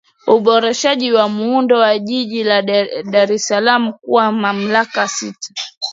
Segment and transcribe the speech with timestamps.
[0.27, 2.61] Uboreshaji wa Muundo wa Jiji la
[3.11, 5.53] Dar es Salaam kuwa mamlaka sita